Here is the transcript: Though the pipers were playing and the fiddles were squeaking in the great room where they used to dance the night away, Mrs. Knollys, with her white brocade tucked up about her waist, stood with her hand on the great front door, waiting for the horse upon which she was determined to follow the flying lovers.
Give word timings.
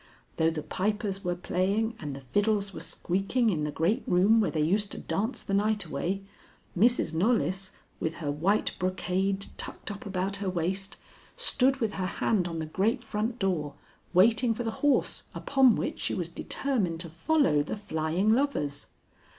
Though 0.37 0.49
the 0.49 0.63
pipers 0.63 1.23
were 1.23 1.35
playing 1.35 1.95
and 1.99 2.15
the 2.15 2.19
fiddles 2.19 2.73
were 2.73 2.79
squeaking 2.79 3.51
in 3.51 3.65
the 3.65 3.71
great 3.71 4.01
room 4.07 4.41
where 4.41 4.49
they 4.49 4.61
used 4.63 4.91
to 4.93 4.97
dance 4.97 5.43
the 5.43 5.53
night 5.53 5.85
away, 5.85 6.23
Mrs. 6.75 7.13
Knollys, 7.13 7.71
with 7.99 8.15
her 8.15 8.31
white 8.31 8.71
brocade 8.79 9.45
tucked 9.57 9.91
up 9.91 10.03
about 10.07 10.37
her 10.37 10.49
waist, 10.49 10.97
stood 11.37 11.75
with 11.77 11.93
her 11.93 12.07
hand 12.07 12.47
on 12.47 12.57
the 12.57 12.65
great 12.65 13.03
front 13.03 13.37
door, 13.37 13.75
waiting 14.11 14.55
for 14.55 14.63
the 14.63 14.71
horse 14.81 15.25
upon 15.35 15.75
which 15.75 15.99
she 15.99 16.15
was 16.15 16.29
determined 16.29 16.99
to 17.01 17.07
follow 17.07 17.61
the 17.61 17.77
flying 17.77 18.31
lovers. 18.33 18.87